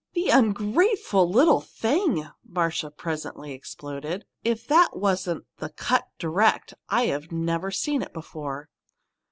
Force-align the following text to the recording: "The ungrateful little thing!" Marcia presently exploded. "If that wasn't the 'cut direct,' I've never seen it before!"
"The 0.13 0.29
ungrateful 0.31 1.29
little 1.29 1.61
thing!" 1.61 2.25
Marcia 2.43 2.89
presently 2.89 3.51
exploded. 3.51 4.25
"If 4.43 4.65
that 4.65 4.97
wasn't 4.97 5.45
the 5.57 5.69
'cut 5.69 6.07
direct,' 6.17 6.73
I've 6.89 7.31
never 7.31 7.69
seen 7.69 8.01
it 8.01 8.11
before!" 8.11 8.69